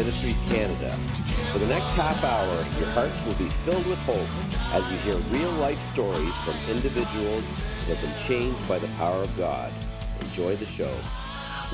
[0.00, 0.88] Ministries Canada.
[1.52, 5.16] For the next half hour, your hearts will be filled with hope as you hear
[5.28, 7.44] real life stories from individuals
[7.86, 9.70] that have been changed by the power of God.
[10.22, 10.90] Enjoy the show.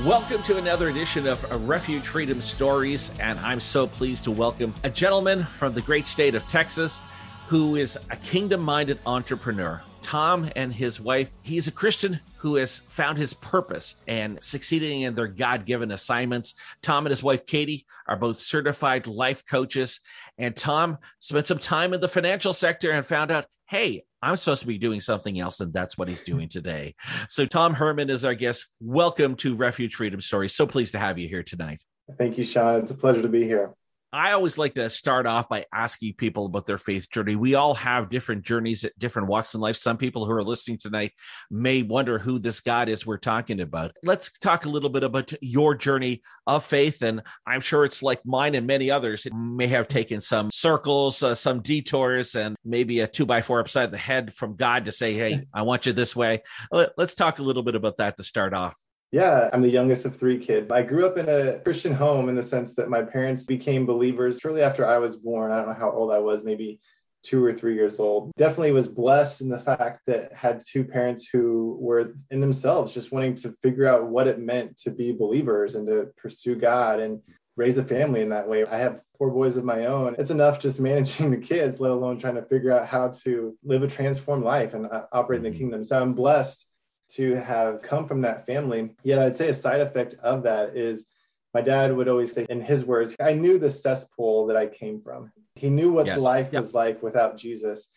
[0.03, 4.89] Welcome to another edition of Refuge Freedom Stories, and I'm so pleased to welcome a
[4.89, 7.01] gentleman from the great state of Texas
[7.47, 9.81] who is a kingdom minded entrepreneur.
[10.01, 15.15] Tom and his wife, he's a Christian who has found his purpose and succeeding in
[15.15, 16.55] their God given assignments.
[16.81, 20.01] Tom and his wife, Katie, are both certified life coaches.
[20.37, 24.61] And Tom spent some time in the financial sector and found out, hey, I'm supposed
[24.61, 25.61] to be doing something else.
[25.61, 26.95] And that's what he's doing today.
[27.29, 28.67] So, Tom Hermann is our guest.
[28.81, 30.53] Welcome to Refuge Freedom Stories.
[30.53, 31.81] So pleased to have you here tonight.
[32.17, 32.81] Thank you, Sean.
[32.81, 33.73] It's a pleasure to be here.
[34.17, 37.35] I always like to start off by asking people about their faith journey.
[37.35, 39.75] We all have different journeys at different walks in life.
[39.75, 41.11] Some people who are listening tonight
[41.51, 43.91] may wonder who this God is we're talking about.
[44.03, 47.03] Let's talk a little bit about your journey of faith.
[47.03, 49.27] And I'm sure it's like mine and many others.
[49.27, 53.59] It may have taken some circles, uh, some detours, and maybe a two by four
[53.59, 56.41] upside the head from God to say, Hey, I want you this way.
[56.71, 58.75] Let's talk a little bit about that to start off.
[59.11, 60.69] Yeah, I'm the youngest of three kids.
[60.69, 64.39] I grew up in a Christian home in the sense that my parents became believers
[64.39, 65.51] shortly after I was born.
[65.51, 66.79] I don't know how old I was, maybe
[67.23, 68.31] two or three years old.
[68.37, 73.11] Definitely was blessed in the fact that had two parents who were in themselves just
[73.11, 77.21] wanting to figure out what it meant to be believers and to pursue God and
[77.55, 78.65] raise a family in that way.
[78.65, 80.15] I have four boys of my own.
[80.19, 83.83] It's enough just managing the kids, let alone trying to figure out how to live
[83.83, 85.59] a transformed life and uh, operate in the mm-hmm.
[85.59, 85.83] kingdom.
[85.85, 86.67] So I'm blessed
[87.09, 88.95] to have come from that family.
[89.03, 91.07] Yet I'd say a side effect of that is
[91.53, 95.01] my dad would always say, in his words, I knew the cesspool that I came
[95.01, 95.31] from.
[95.55, 96.21] He knew what yes.
[96.21, 96.61] life yep.
[96.61, 97.89] was like without Jesus.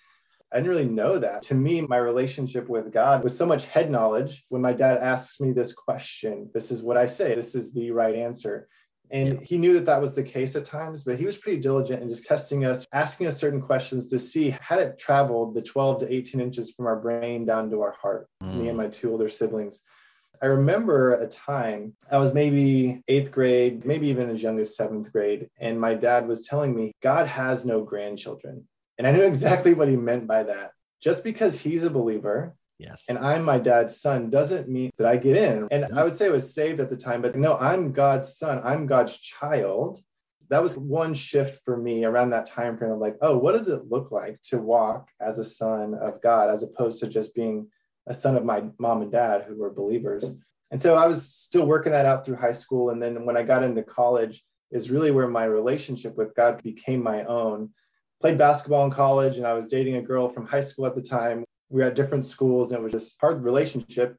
[0.52, 1.42] I didn't really know that.
[1.42, 4.44] To me, my relationship with God was so much head knowledge.
[4.48, 7.90] When my dad asks me this question, this is what I say, this is the
[7.92, 8.68] right answer.
[9.12, 9.40] And yeah.
[9.44, 12.08] he knew that that was the case at times, but he was pretty diligent in
[12.08, 16.12] just testing us, asking us certain questions to see had it traveled the 12 to
[16.12, 18.62] 18 inches from our brain down to our heart, mm.
[18.62, 19.82] me and my two older siblings.
[20.42, 25.12] I remember a time I was maybe eighth grade, maybe even as young as seventh
[25.12, 28.66] grade, and my dad was telling me, God has no grandchildren.
[28.96, 30.72] And I knew exactly what he meant by that.
[31.02, 33.04] Just because he's a believer Yes.
[33.08, 35.68] And I'm my dad's son doesn't mean that I get in.
[35.70, 38.62] And I would say I was saved at the time, but no, I'm God's son.
[38.64, 40.00] I'm God's child.
[40.48, 43.68] That was one shift for me around that time frame of like, oh, what does
[43.68, 47.68] it look like to walk as a son of God as opposed to just being
[48.10, 50.24] a son of my mom and dad who were believers.
[50.70, 52.90] And so I was still working that out through high school.
[52.90, 57.02] And then when I got into college, is really where my relationship with God became
[57.02, 57.70] my own.
[58.20, 61.02] Played basketball in college, and I was dating a girl from high school at the
[61.02, 64.16] time we were at different schools and it was just hard relationship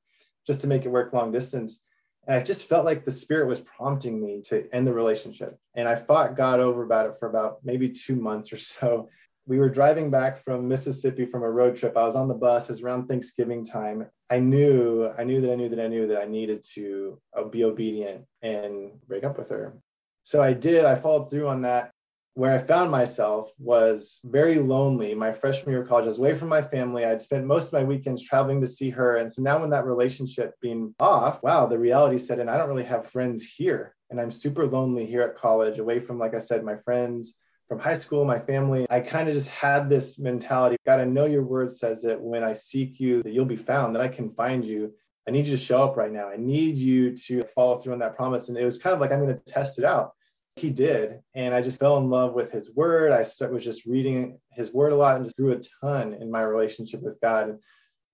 [0.48, 1.84] just to make it work long distance
[2.26, 5.88] and i just felt like the spirit was prompting me to end the relationship and
[5.88, 9.10] i fought god over about it for about maybe two months or so
[9.52, 12.70] we were driving back from mississippi from a road trip i was on the bus
[12.70, 16.08] it was around thanksgiving time i knew i knew that i knew that i knew
[16.08, 19.78] that i needed to uh, be obedient and break up with her
[20.24, 21.92] so i did i followed through on that
[22.34, 25.14] where I found myself was very lonely.
[25.14, 27.04] My freshman year of college, I was away from my family.
[27.04, 29.18] I'd spent most of my weekends traveling to see her.
[29.18, 32.48] And so now, when that relationship being off, wow, the reality set in.
[32.48, 33.98] I don't really have friends here.
[34.10, 37.38] And I'm super lonely here at college, away from, like I said, my friends
[37.72, 38.86] from high school, my family.
[38.90, 42.44] I kind of just had this mentality God, I know your word says that when
[42.44, 44.92] I seek you, that you'll be found, that I can find you.
[45.26, 46.28] I need you to show up right now.
[46.28, 48.50] I need you to follow through on that promise.
[48.50, 50.12] And it was kind of like, I'm going to test it out
[50.58, 51.22] He did.
[51.34, 53.14] And I just fell in love with his word.
[53.14, 56.30] I start, was just reading his word a lot and just grew a ton in
[56.30, 57.48] my relationship with God.
[57.48, 57.60] And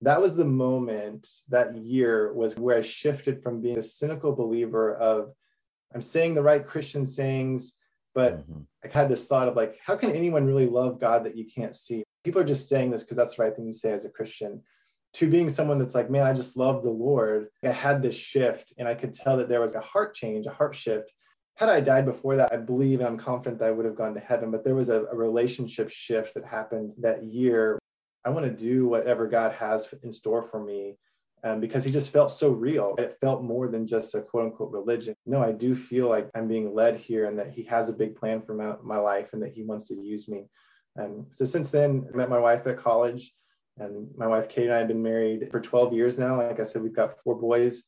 [0.02, 4.94] that was the moment that year was where I shifted from being a cynical believer
[4.94, 5.32] of
[5.92, 7.77] I'm saying the right Christian sayings,
[8.18, 8.62] but mm-hmm.
[8.84, 11.72] I had this thought of like, how can anyone really love God that you can't
[11.72, 12.02] see?
[12.24, 14.60] People are just saying this because that's the right thing you say as a Christian.
[15.14, 17.46] To being someone that's like, man, I just love the Lord.
[17.64, 20.50] I had this shift and I could tell that there was a heart change, a
[20.50, 21.12] heart shift.
[21.54, 24.14] Had I died before that, I believe and I'm confident that I would have gone
[24.14, 24.50] to heaven.
[24.50, 27.78] But there was a, a relationship shift that happened that year.
[28.24, 30.96] I want to do whatever God has in store for me
[31.44, 32.94] um, because he just felt so real.
[32.98, 35.14] It felt more than just a quote unquote religion.
[35.26, 38.16] No, I do feel like I'm being led here and that he has a big
[38.16, 40.46] plan for my, my life and that he wants to use me.
[40.96, 43.32] And so since then, I met my wife at college.
[43.78, 46.36] And my wife Kate and I have been married for 12 years now.
[46.36, 47.84] Like I said, we've got four boys,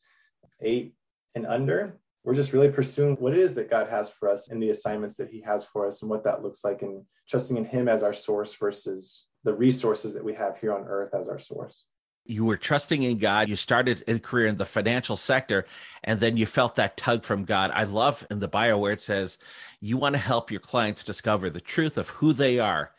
[0.60, 0.94] eight
[1.34, 1.98] and under.
[2.22, 5.16] We're just really pursuing what it is that God has for us and the assignments
[5.16, 8.04] that He has for us and what that looks like, and trusting in Him as
[8.04, 11.86] our source versus the resources that we have here on earth as our source
[12.30, 13.48] you were trusting in God.
[13.48, 15.66] You started a career in the financial sector,
[16.04, 17.72] and then you felt that tug from God.
[17.74, 19.36] I love in the bio where it says
[19.80, 22.92] you want to help your clients discover the truth of who they are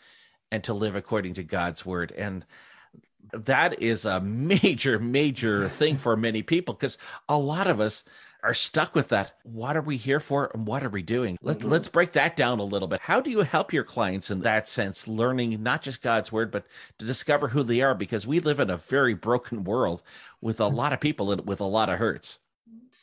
[0.52, 2.12] and to live according to God's word.
[2.12, 2.46] And
[3.32, 6.98] that is a major, major thing for many people because
[7.30, 8.04] a lot of us
[8.44, 9.34] are stuck with that.
[9.44, 11.38] What are we here for and what are we doing?
[11.42, 11.70] Let's mm-hmm.
[11.70, 13.02] let's break that down a little bit.
[13.02, 16.66] How do you help your clients in that sense, learning not just God's word, but
[17.00, 17.96] to discover who they are?
[17.96, 20.02] Because we live in a very broken world
[20.42, 22.40] with a lot of people with a lot of hurts.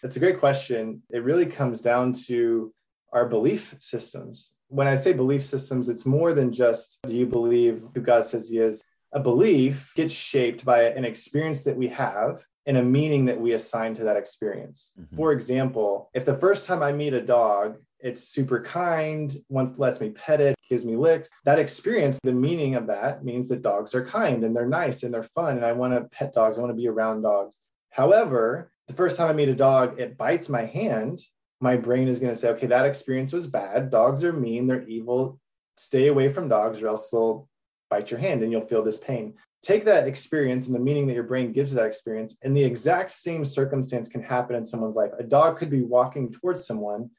[0.02, 1.02] That's a great question.
[1.10, 2.72] It really comes down to
[3.12, 4.52] our belief systems.
[4.68, 8.48] When I say belief systems, it's more than just do you believe who God says
[8.48, 8.82] he is?
[9.12, 13.52] A belief gets shaped by an experience that we have and a meaning that we
[13.52, 14.92] assign to that experience.
[15.00, 15.16] Mm-hmm.
[15.16, 20.00] For example, if the first time I meet a dog, it's super kind, once lets
[20.00, 21.30] me pet it, gives me licks.
[21.46, 25.12] That experience, the meaning of that means that dogs are kind and they're nice and
[25.12, 25.56] they're fun.
[25.56, 26.58] And I want to pet dogs.
[26.58, 27.58] I want to be around dogs.
[27.90, 31.22] However, the first time I meet a dog, it bites my hand.
[31.60, 33.90] My brain is going to say, okay, that experience was bad.
[33.90, 34.66] Dogs are mean.
[34.66, 35.40] They're evil.
[35.78, 37.47] Stay away from dogs or else they'll
[37.90, 41.14] bite your hand and you'll feel this pain take that experience and the meaning that
[41.14, 45.10] your brain gives that experience, and the exact same circumstance can happen in someone's life.
[45.18, 47.10] A dog could be walking towards someone,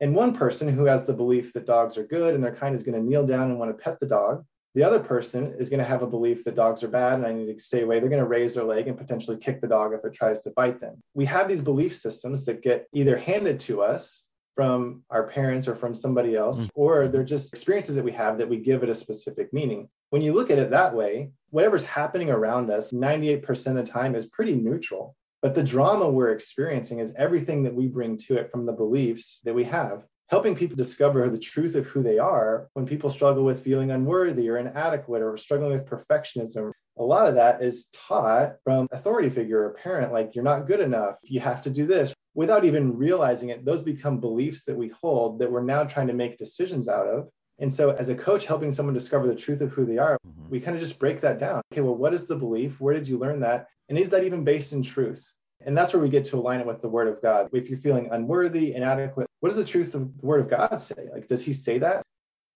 [0.00, 2.82] and one person who has the belief that dogs are good and they're kind is
[2.82, 4.44] going to kneel down and want to pet the dog.
[4.74, 7.32] The other person is going to have a belief that dogs are bad and I
[7.32, 8.00] need to stay away.
[8.00, 10.50] They're going to raise their leg and potentially kick the dog if it tries to
[10.56, 10.96] bite them.
[11.14, 14.26] We have these belief systems that get either handed to us
[14.56, 16.70] from our parents or from somebody else, mm.
[16.74, 19.88] or they're just experiences that we have that we give it a specific meaning.
[20.12, 24.14] When you look at it that way, whatever's happening around us 98% of the time
[24.14, 25.16] is pretty neutral.
[25.40, 29.40] But the drama we're experiencing is everything that we bring to it from the beliefs
[29.46, 30.04] that we have.
[30.28, 34.50] Helping people discover the truth of who they are when people struggle with feeling unworthy
[34.50, 36.72] or inadequate or struggling with perfectionism.
[36.98, 40.80] A lot of that is taught from authority figure or parent, like you're not good
[40.80, 42.12] enough, you have to do this.
[42.34, 46.12] Without even realizing it, those become beliefs that we hold that we're now trying to
[46.12, 49.72] make decisions out of and so, as a coach helping someone discover the truth of
[49.72, 50.48] who they are, mm-hmm.
[50.48, 51.62] we kind of just break that down.
[51.72, 52.80] Okay, well, what is the belief?
[52.80, 53.68] Where did you learn that?
[53.88, 55.32] And is that even based in truth?
[55.64, 57.48] And that's where we get to align it with the word of God.
[57.52, 61.08] If you're feeling unworthy, inadequate, what does the truth of the word of God say?
[61.12, 62.02] Like, does he say that?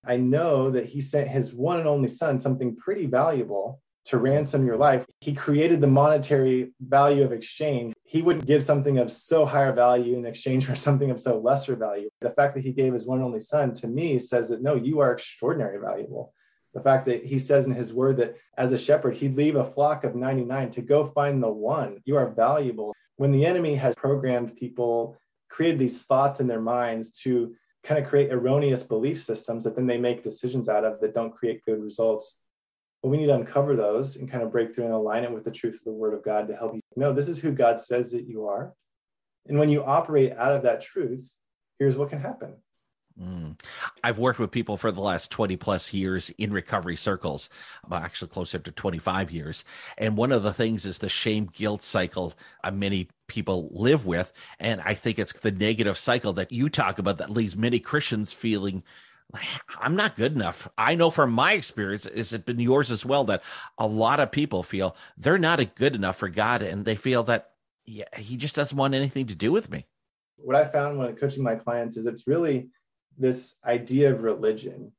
[0.05, 4.65] I know that he sent his one and only son something pretty valuable to ransom
[4.65, 5.05] your life.
[5.21, 7.93] He created the monetary value of exchange.
[8.05, 11.77] He wouldn't give something of so higher value in exchange for something of so lesser
[11.77, 12.09] value.
[12.21, 14.75] The fact that he gave his one and only son to me says that no,
[14.75, 16.33] you are extraordinary valuable.
[16.73, 19.65] The fact that he says in his word that as a shepherd, he'd leave a
[19.65, 22.01] flock of 99 to go find the one.
[22.05, 22.95] You are valuable.
[23.17, 25.17] When the enemy has programmed people,
[25.49, 29.87] created these thoughts in their minds to kind of create erroneous belief systems that then
[29.87, 32.39] they make decisions out of that don't create good results
[33.03, 35.45] but we need to uncover those and kind of break through and align it with
[35.45, 37.79] the truth of the word of God to help you know this is who God
[37.79, 38.75] says that you are.
[39.47, 41.39] And when you operate out of that truth,
[41.79, 42.55] here's what can happen.
[43.21, 43.59] Mm.
[44.05, 47.49] I've worked with people for the last 20 plus years in recovery circles,
[47.91, 49.65] actually closer to 25 years.
[49.97, 54.33] And one of the things is the shame guilt cycle uh, many people live with.
[54.61, 58.35] And I think it's the negative cycle that you talk about that leaves many Christians
[58.35, 58.83] feeling
[59.81, 60.69] I'm not good enough.
[60.77, 63.43] I know from my experience, is it been yours as well, that
[63.79, 67.51] a lot of people feel they're not good enough for God and they feel that
[67.85, 69.87] yeah, he just doesn't want anything to do with me.
[70.37, 72.69] What I found when coaching my clients is it's really
[73.17, 74.93] this idea of religion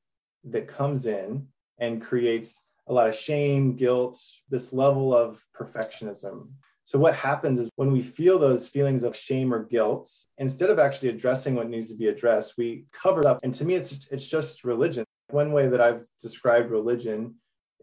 [0.45, 1.47] that comes in
[1.79, 4.19] and creates a lot of shame, guilt,
[4.49, 6.47] this level of perfectionism.
[6.87, 10.79] So, what happens is when we feel those feelings of shame or guilt, instead of
[10.79, 13.39] actually addressing what needs to be addressed, we cover up.
[13.43, 15.03] And to me, it's, it's just religion.
[15.31, 17.35] One way that I've described religion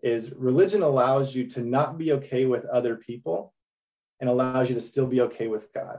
[0.02, 3.52] is religion allows you to not be okay with other people
[4.20, 5.99] and allows you to still be okay with God.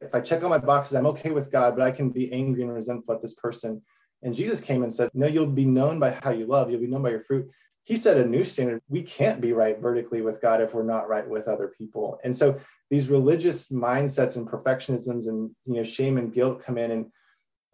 [0.00, 2.62] If I check all my boxes, I'm okay with God, but I can be angry
[2.62, 3.82] and resentful at this person.
[4.22, 6.86] And Jesus came and said, No, you'll be known by how you love, you'll be
[6.86, 7.50] known by your fruit.
[7.84, 8.82] He set a new standard.
[8.88, 12.20] We can't be right vertically with God if we're not right with other people.
[12.22, 12.58] And so
[12.90, 17.06] these religious mindsets and perfectionisms and you know shame and guilt come in and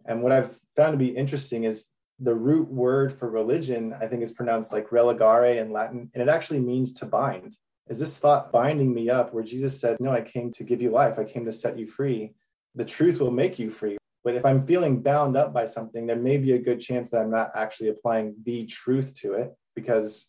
[0.05, 1.87] and what I've found to be interesting is
[2.19, 6.29] the root word for religion, I think, is pronounced like religare in Latin, and it
[6.29, 7.55] actually means to bind.
[7.89, 10.89] Is this thought binding me up where Jesus said, No, I came to give you
[10.89, 12.33] life, I came to set you free?
[12.75, 13.97] The truth will make you free.
[14.23, 17.21] But if I'm feeling bound up by something, there may be a good chance that
[17.21, 20.25] I'm not actually applying the truth to it because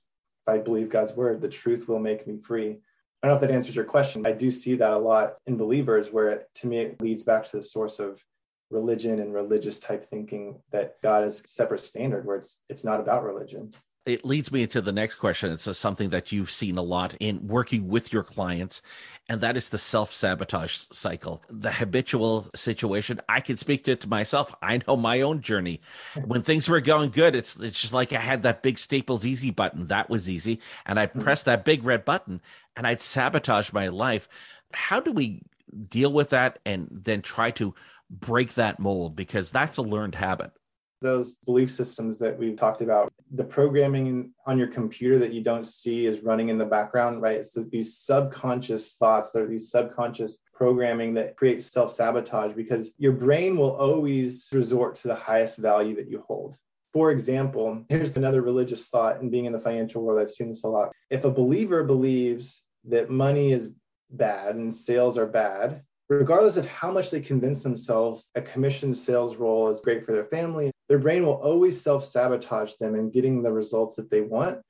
[0.46, 2.76] if I believe God's word, the truth will make me free.
[3.22, 4.26] I don't know if that answers your question.
[4.26, 7.46] I do see that a lot in believers where it, to me it leads back
[7.46, 8.22] to the source of
[8.70, 13.24] religion and religious type thinking that God is separate standard where it's it's not about
[13.24, 13.72] religion
[14.08, 15.52] it leads me into the next question.
[15.52, 18.80] It's something that you've seen a lot in working with your clients,
[19.28, 23.20] and that is the self sabotage cycle, the habitual situation.
[23.28, 24.54] I can speak to it to myself.
[24.62, 25.80] I know my own journey.
[26.24, 29.50] When things were going good, it's it's just like I had that big Staples easy
[29.50, 29.86] button.
[29.88, 31.22] That was easy, and I'd mm-hmm.
[31.22, 32.40] press that big red button,
[32.76, 34.28] and I'd sabotage my life.
[34.72, 35.42] How do we
[35.88, 37.74] deal with that, and then try to
[38.10, 40.52] break that mold because that's a learned habit?
[41.00, 43.12] Those belief systems that we've talked about.
[43.32, 47.36] The programming on your computer that you don't see is running in the background right?
[47.36, 53.56] It's these subconscious thoughts that are these subconscious programming that creates self-sabotage because your brain
[53.56, 56.56] will always resort to the highest value that you hold.
[56.92, 60.20] For example here's another religious thought and being in the financial world.
[60.20, 60.92] I've seen this a lot.
[61.10, 63.74] If a believer believes that money is
[64.10, 69.36] bad and sales are bad regardless of how much they convince themselves a commission sales
[69.36, 73.42] role is great for their family, their brain will always self sabotage them in getting
[73.42, 74.60] the results that they want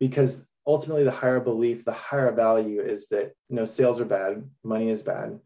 [0.00, 4.48] because ultimately the higher belief, the higher value is that you know sales are bad,
[4.62, 5.38] money is bad.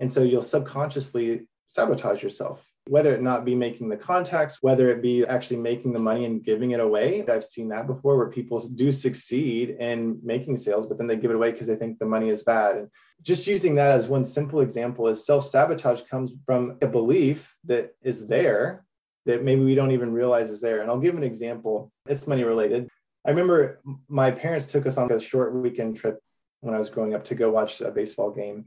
[0.00, 5.00] And so you'll subconsciously sabotage yourself whether it not be making the contacts, whether it
[5.00, 7.24] be actually making the money and giving it away.
[7.26, 11.30] I've seen that before where people do succeed in making sales, but then they give
[11.30, 12.76] it away because they think the money is bad.
[12.76, 12.88] And
[13.22, 17.94] just using that as one simple example is self sabotage comes from a belief that
[18.02, 18.84] is there
[19.26, 20.80] that maybe we don't even realize is there.
[20.80, 21.90] And I'll give an example.
[22.06, 22.88] It's money related.
[23.26, 26.18] I remember my parents took us on a short weekend trip
[26.60, 28.66] when I was growing up to go watch a baseball game.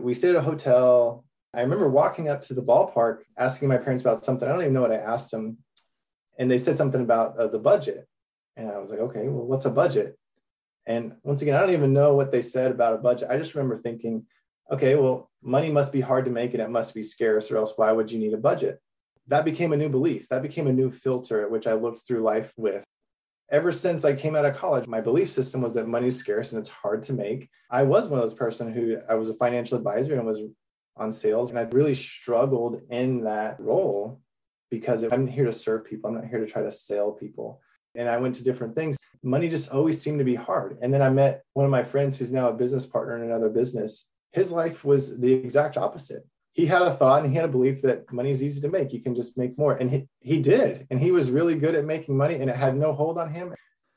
[0.00, 4.02] We stayed at a hotel I remember walking up to the ballpark asking my parents
[4.02, 4.46] about something.
[4.46, 5.58] I don't even know what I asked them.
[6.38, 8.06] And they said something about uh, the budget.
[8.56, 10.18] And I was like, okay, well, what's a budget?
[10.86, 13.28] And once again, I don't even know what they said about a budget.
[13.30, 14.26] I just remember thinking,
[14.70, 17.72] okay, well, money must be hard to make and it must be scarce, or else
[17.76, 18.80] why would you need a budget?
[19.28, 20.28] That became a new belief.
[20.28, 22.84] That became a new filter at which I looked through life with.
[23.50, 26.58] Ever since I came out of college, my belief system was that money's scarce and
[26.58, 27.48] it's hard to make.
[27.70, 30.42] I was one of those person who I was a financial advisor and was
[30.96, 31.50] on sales.
[31.50, 34.20] And I really struggled in that role
[34.70, 36.08] because I'm here to serve people.
[36.08, 37.60] I'm not here to try to sell people.
[37.94, 38.98] And I went to different things.
[39.22, 40.78] Money just always seemed to be hard.
[40.82, 43.48] And then I met one of my friends who's now a business partner in another
[43.48, 44.10] business.
[44.32, 46.26] His life was the exact opposite.
[46.58, 48.92] He had a thought and he had a belief that money is easy to make.
[48.92, 49.74] You can just make more.
[49.74, 50.88] And he, he did.
[50.90, 53.54] And he was really good at making money and it had no hold on him.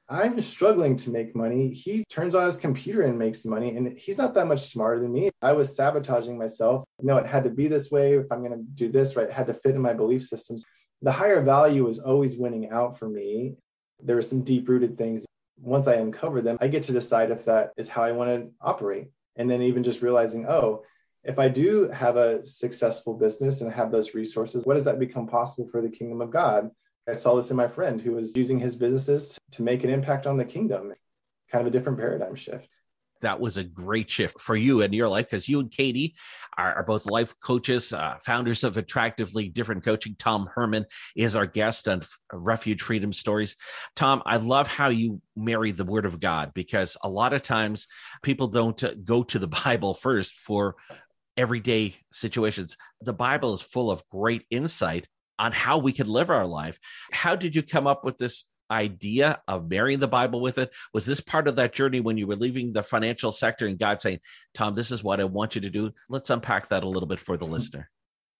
[0.07, 1.73] I'm struggling to make money.
[1.73, 5.13] He turns on his computer and makes money, and he's not that much smarter than
[5.13, 5.29] me.
[5.41, 6.83] I was sabotaging myself.
[7.01, 8.15] No, it had to be this way.
[8.15, 10.65] If I'm going to do this, right, it had to fit in my belief systems.
[11.01, 13.55] The higher value was always winning out for me.
[14.03, 15.25] There were some deep rooted things.
[15.57, 18.51] Once I uncover them, I get to decide if that is how I want to
[18.59, 19.07] operate.
[19.37, 20.83] And then even just realizing, oh,
[21.23, 25.27] if I do have a successful business and have those resources, what does that become
[25.27, 26.71] possible for the kingdom of God?
[27.07, 30.27] I saw this in my friend who was using his businesses to make an impact
[30.27, 30.93] on the kingdom,
[31.51, 32.79] kind of a different paradigm shift.
[33.21, 36.15] That was a great shift for you and your life because you and Katie
[36.57, 40.15] are, are both life coaches, uh, founders of Attractively Different Coaching.
[40.17, 40.85] Tom Hermann
[41.15, 42.01] is our guest on
[42.33, 43.57] Refuge Freedom Stories.
[43.95, 47.87] Tom, I love how you marry the Word of God because a lot of times
[48.23, 50.75] people don't uh, go to the Bible first for
[51.41, 52.77] everyday situations.
[53.01, 55.07] The Bible is full of great insight
[55.39, 56.77] on how we could live our life.
[57.11, 60.69] How did you come up with this idea of marrying the Bible with it?
[60.93, 64.01] Was this part of that journey when you were leaving the financial sector and God
[64.01, 64.19] saying,
[64.53, 65.91] Tom, this is what I want you to do?
[66.09, 67.53] Let's unpack that a little bit for the mm-hmm.
[67.55, 67.89] listener.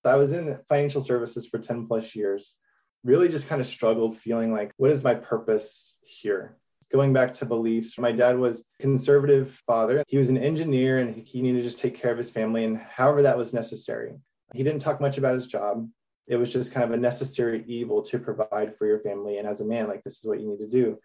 [0.06, 2.58] I was in financial services for 10 plus years,
[3.04, 6.56] really just kind of struggled feeling like, what is my purpose here?
[6.92, 7.98] Going back to beliefs.
[7.98, 10.04] My dad was conservative father.
[10.08, 12.78] He was an engineer and he needed to just take care of his family and
[12.78, 14.14] however that was necessary.
[14.54, 15.90] He didn't talk much about his job.
[16.28, 19.38] It was just kind of a necessary evil to provide for your family.
[19.38, 21.00] And as a man, like this is what you need to do.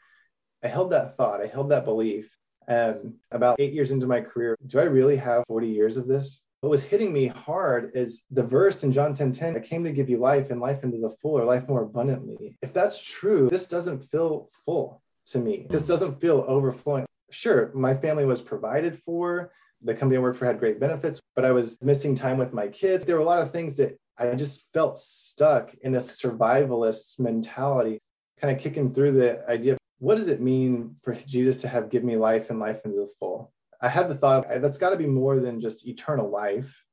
[0.62, 2.36] I held that thought, I held that belief.
[2.68, 6.42] Um, about eight years into my career, do I really have 40 years of this?
[6.60, 9.92] What was hitting me hard is the verse in John 10 10, I came to
[9.92, 12.58] give you life and life into the full or life more abundantly.
[12.62, 15.66] If that's true, this doesn't feel full to me.
[15.68, 17.06] This doesn't feel overflowing.
[17.30, 19.52] Sure, my family was provided for.
[19.82, 22.68] The company I worked for had great benefits, but I was missing time with my
[22.68, 23.04] kids.
[23.04, 28.00] There were a lot of things that I just felt stuck in this survivalist mentality,
[28.40, 31.90] kind of kicking through the idea of what does it mean for Jesus to have
[31.90, 33.52] given me life and life into the full?
[33.80, 36.84] I had the thought that's got to be more than just eternal life.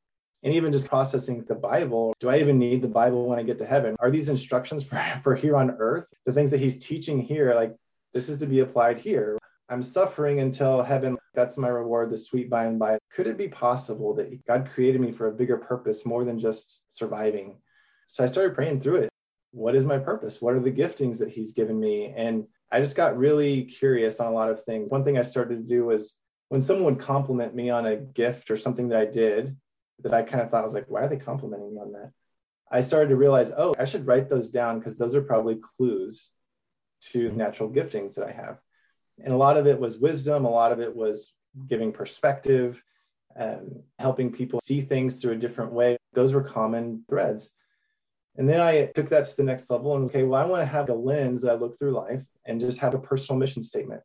[0.44, 3.58] And even just processing the Bible, do I even need the Bible when I get
[3.60, 3.96] to heaven?
[4.02, 6.14] Are these instructions for, for here on earth?
[6.26, 7.74] The things that he's teaching here, like
[8.14, 9.38] this is to be applied here.
[9.70, 11.18] I'm suffering until heaven.
[11.34, 13.00] That's my reward, the sweet by and by.
[13.12, 16.84] Could it be possible that God created me for a bigger purpose more than just
[16.90, 17.58] surviving?
[18.06, 19.10] So I started praying through it.
[19.52, 20.42] What is my purpose?
[20.42, 22.14] What are the giftings that He's given me?
[22.16, 24.92] And I just got really curious on a lot of things.
[24.92, 28.52] One thing I started to do was when someone would compliment me on a gift
[28.52, 29.58] or something that I did,
[30.04, 32.12] that I kind of thought I was like, why are they complimenting me on that?
[32.72, 36.33] I started to realize, oh, I should write those down because those are probably clues
[37.12, 38.60] to natural giftings that I have.
[39.24, 41.34] And a lot of it was wisdom, a lot of it was
[41.68, 42.84] giving perspective,
[43.36, 45.98] and helping people see things through a different way.
[46.14, 47.50] Those were common threads.
[48.36, 50.66] And then I took that to the next level and okay, well, I want to
[50.66, 54.02] have a lens that I look through life and just have a personal mission statement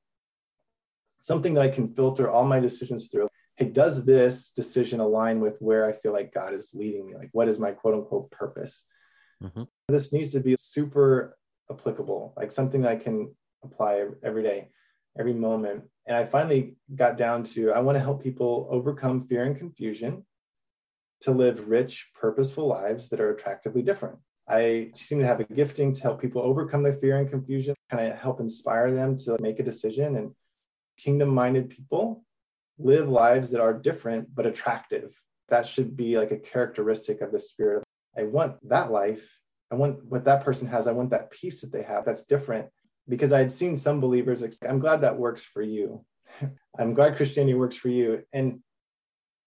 [1.20, 3.28] something that I can filter all my decisions through.
[3.56, 7.16] Hey, does this decision align with where I feel like God is leading me?
[7.16, 8.84] Like, what is my quote unquote purpose?
[9.42, 9.64] Mm-hmm.
[9.88, 11.36] This needs to be super
[11.70, 13.34] applicable, like something that I can
[13.64, 14.70] apply every day,
[15.18, 15.84] every moment.
[16.06, 20.24] And I finally got down to I want to help people overcome fear and confusion
[21.22, 24.18] to live rich, purposeful lives that are attractively different.
[24.48, 28.10] I seem to have a gifting to help people overcome their fear and confusion, kind
[28.10, 30.30] of help inspire them to make a decision and
[30.96, 32.24] kingdom minded people
[32.78, 35.14] live lives that are different but attractive.
[35.48, 37.84] That should be like a characteristic of the spirit.
[38.16, 39.37] I want that life.
[39.70, 40.86] I want what that person has.
[40.86, 42.68] I want that peace that they have that's different
[43.08, 44.42] because I had seen some believers.
[44.66, 46.04] I'm glad that works for you.
[46.78, 48.22] I'm glad Christianity works for you.
[48.32, 48.60] And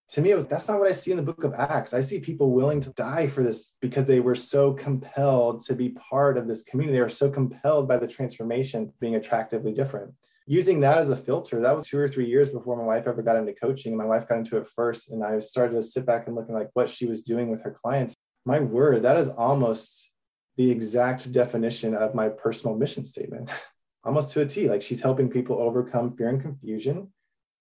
[0.10, 1.94] to me, it was that's not what I see in the book of Acts.
[1.94, 5.90] I see people willing to die for this because they were so compelled to be
[5.90, 6.98] part of this community.
[6.98, 10.14] They were so compelled by the transformation being attractively different
[10.52, 13.22] using that as a filter, that was two or three years before my wife ever
[13.22, 13.96] got into coaching.
[13.96, 16.70] My wife got into it first, and I started to sit back and looking like
[16.74, 18.18] what she was doing with her clients.
[18.46, 20.11] My word, that is almost
[20.58, 23.52] the exact definition of my personal mission statement,
[24.04, 24.70] almost to a T.
[24.70, 27.12] Like she's helping people overcome fear and confusion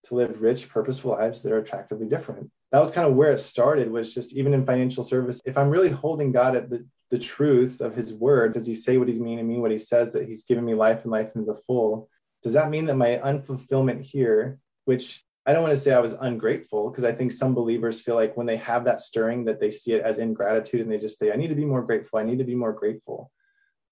[0.04, 2.50] to live rich, purposeful lives that are attractively different.
[2.72, 5.40] That was kind of where it started, was just even in financial service.
[5.44, 8.96] If I'm really holding God at the, the truth of his word, does he say
[8.96, 11.32] what he's meaning to me, what he says that he's given me life and life
[11.34, 12.08] in the full?
[12.42, 16.12] does that mean that my unfulfillment here, which I don't want to say I was
[16.12, 19.72] ungrateful, because I think some believers feel like when they have that stirring that they
[19.72, 22.20] see it as ingratitude and they just say, I need to be more grateful.
[22.20, 23.32] I need to be more grateful.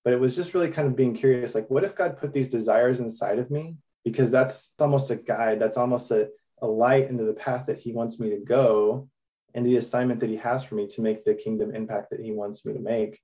[0.05, 2.49] But it was just really kind of being curious like, what if God put these
[2.49, 3.75] desires inside of me?
[4.05, 6.29] Because that's almost a guide, that's almost a,
[6.63, 9.09] a light into the path that He wants me to go
[9.53, 12.31] and the assignment that He has for me to make the kingdom impact that He
[12.31, 13.21] wants me to make.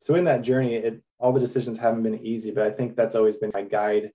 [0.00, 3.14] So in that journey, it, all the decisions haven't been easy, but I think that's
[3.14, 4.12] always been my guide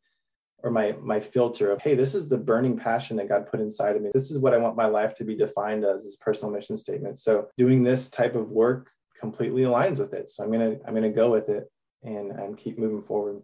[0.66, 3.96] or my my filter of hey this is the burning passion that god put inside
[3.96, 6.52] of me this is what i want my life to be defined as this personal
[6.52, 10.76] mission statement so doing this type of work completely aligns with it so i'm gonna
[10.86, 11.72] i'm gonna go with it
[12.04, 13.42] and and keep moving forward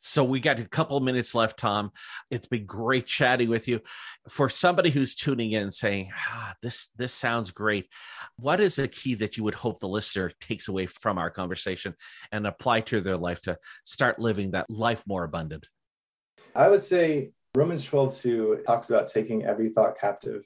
[0.00, 1.90] so we got a couple minutes left, Tom.
[2.30, 3.80] It's been great chatting with you.
[4.28, 7.88] For somebody who's tuning in saying, ah, "This this sounds great,"
[8.36, 11.94] what is a key that you would hope the listener takes away from our conversation
[12.30, 15.66] and apply to their life to start living that life more abundant?
[16.54, 20.44] I would say Romans 12 2 talks about taking every thought captive.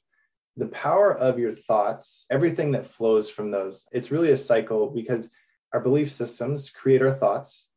[0.57, 5.31] The power of your thoughts, everything that flows from those, it's really a cycle because
[5.73, 7.71] our belief systems create our thoughts,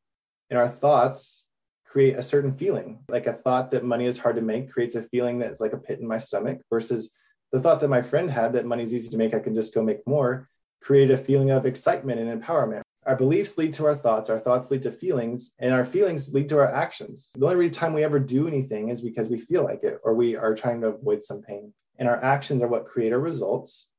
[0.50, 1.46] and our thoughts
[1.86, 3.00] create a certain feeling.
[3.08, 5.78] Like a thought that money is hard to make creates a feeling that's like a
[5.78, 7.14] pit in my stomach, versus
[7.54, 9.82] the thought that my friend had that money's easy to make, I can just go
[9.82, 10.50] make more,
[10.82, 12.82] create a feeling of excitement and empowerment.
[13.06, 16.50] Our beliefs lead to our thoughts, our thoughts lead to feelings, and our feelings lead
[16.50, 17.30] to our actions.
[17.36, 20.36] The only time we ever do anything is because we feel like it or we
[20.36, 21.72] are trying to avoid some pain.
[22.00, 23.90] And our actions are what create our results.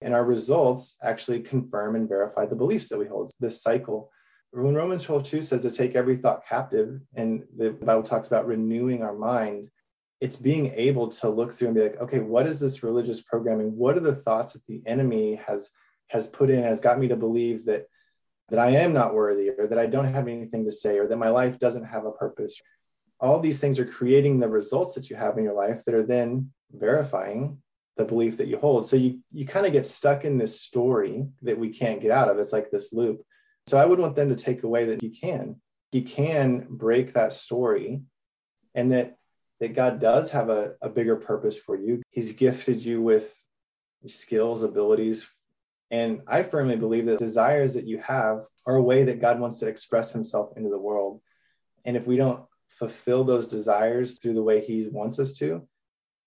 [0.00, 3.32] And our results actually confirm and verify the beliefs that we hold.
[3.40, 4.10] This cycle.
[4.52, 8.46] when Romans 12 2 says to take every thought captive, and the Bible talks about
[8.46, 9.70] renewing our mind,
[10.20, 13.76] it's being able to look through and be like, okay, what is this religious programming?
[13.76, 15.68] What are the thoughts that the enemy has
[16.08, 17.86] has put in, has got me to believe that
[18.48, 21.16] that I am not worthy, or that I don't have anything to say, or that
[21.16, 22.60] my life doesn't have a purpose.
[23.20, 26.06] All these things are creating the results that you have in your life that are
[26.06, 27.58] then verifying
[27.96, 28.86] the belief that you hold.
[28.86, 32.28] So you you kind of get stuck in this story that we can't get out
[32.28, 32.38] of.
[32.38, 33.22] It's like this loop.
[33.66, 35.60] So I would want them to take away that you can.
[35.92, 38.02] You can break that story
[38.74, 39.16] and that
[39.60, 42.02] that God does have a, a bigger purpose for you.
[42.10, 43.44] He's gifted you with
[44.08, 45.28] skills, abilities.
[45.92, 49.58] And I firmly believe that desires that you have are a way that God wants
[49.58, 51.20] to express himself into the world.
[51.84, 55.68] And if we don't fulfill those desires through the way he wants us to,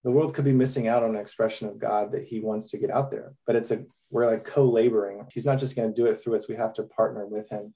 [0.04, 2.78] the world could be missing out on an expression of God that he wants to
[2.78, 3.34] get out there.
[3.48, 5.26] But it's a we're like co-laboring.
[5.32, 6.48] He's not just going to do it through us.
[6.48, 7.74] We have to partner with him.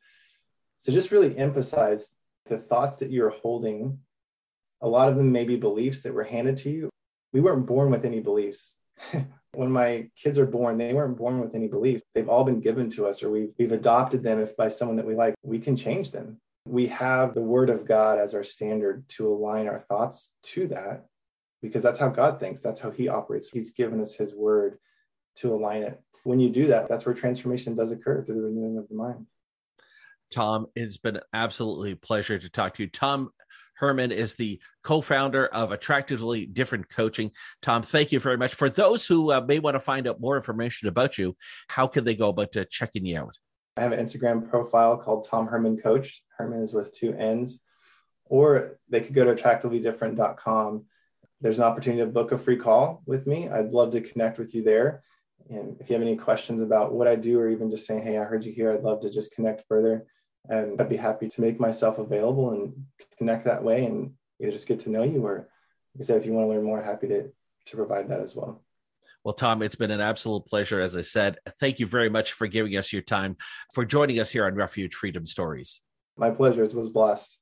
[0.78, 3.98] So just really emphasize the thoughts that you're holding.
[4.82, 6.90] A lot of them may be beliefs that were handed to you.
[7.34, 8.76] We weren't born with any beliefs.
[9.54, 12.04] when my kids are born, they weren't born with any beliefs.
[12.14, 15.06] They've all been given to us, or we've, we've adopted them if by someone that
[15.06, 15.36] we like.
[15.44, 16.40] We can change them.
[16.66, 21.06] We have the word of God as our standard to align our thoughts to that
[21.62, 22.62] because that's how God thinks.
[22.62, 23.50] That's how he operates.
[23.50, 24.78] He's given us his word
[25.38, 28.78] to align it when you do that, that's where transformation does occur through the renewing
[28.78, 29.26] of the mind.
[30.32, 32.90] Tom, it's been absolutely pleasure to talk to you.
[32.90, 33.32] Tom
[33.80, 37.32] Hermann is the co-founder of Attractively Different Coaching.
[37.62, 38.54] Tom, thank you very much.
[38.54, 41.38] For those who uh, may want to find out more information about you,
[41.70, 43.38] how can they go about uh, checking you out?
[43.78, 46.24] I have an Instagram profile called Tom Hermann Coach.
[46.38, 47.62] Hermann is with two N's.
[48.26, 50.86] Or they could go to attractivelydifferent.com.
[51.40, 53.48] There's an opportunity to book a free call with me.
[53.48, 55.04] I'd love to connect with you there.
[55.50, 58.18] And if you have any questions about what I do, or even just saying, hey,
[58.18, 60.06] I heard you here, I'd love to just connect further.
[60.50, 62.86] And I'd be happy to make myself available and
[63.18, 65.48] connect that way and either just get to know you or,
[65.96, 67.30] like I said, if you want to learn more, happy to,
[67.68, 68.64] to provide that as well.
[69.24, 70.82] Well, Tom, it's been an absolute pleasure.
[70.82, 73.38] As I said, thank you very much for giving us your time,
[73.74, 75.82] for joining us here on Refuge Freedom Stories.
[76.18, 76.64] My pleasure.
[76.64, 77.40] It was blessed.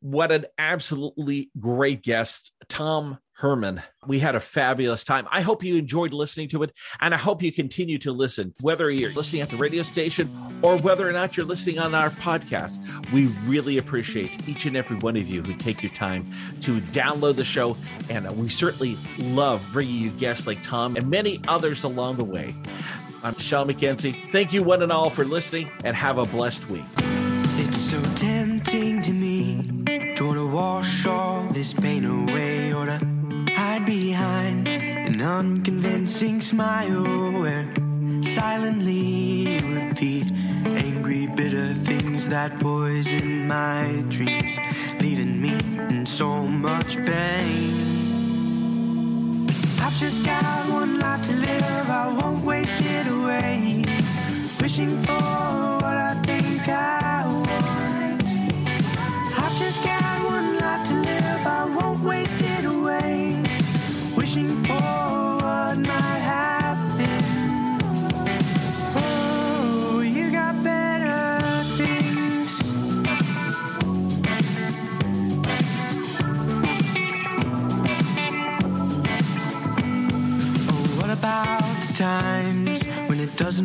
[0.00, 3.82] What an absolutely great guest, Tom Hermann.
[4.06, 5.26] We had a fabulous time.
[5.28, 8.88] I hope you enjoyed listening to it, and I hope you continue to listen, whether
[8.88, 10.30] you're listening at the radio station
[10.62, 12.78] or whether or not you're listening on our podcast.
[13.12, 16.24] We really appreciate each and every one of you who take your time
[16.60, 17.76] to download the show,
[18.08, 22.54] and we certainly love bringing you guests like Tom and many others along the way.
[23.24, 24.14] I'm Sean McKenzie.
[24.30, 26.84] Thank you, one and all, for listening, and have a blessed week.
[26.96, 33.21] It's so tempting to me to wash all this pain away or to
[33.92, 37.66] behind an unconvincing smile where
[38.22, 39.04] silently
[39.52, 40.32] you would feed
[40.64, 44.56] angry, bitter things that poison my dreams,
[44.98, 45.52] leaving me
[45.90, 47.74] in so much pain.
[49.84, 53.84] I've just got one life to live, I won't waste it away,
[54.58, 55.22] wishing for
[55.82, 58.22] what I think I want.
[59.38, 59.91] I've just got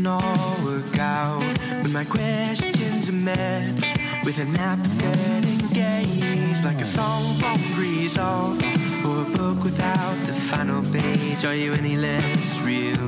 [0.07, 1.43] all work out?
[1.83, 3.83] When my questions are met
[4.23, 8.61] with an apathetic gaze, like a song won't resolve
[9.05, 11.45] or a book without the final page.
[11.45, 13.07] Are you any less real?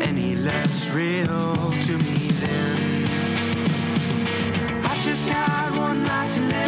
[0.00, 1.26] Any less real
[1.86, 2.78] to me then?
[4.84, 6.67] I've just got one life to live.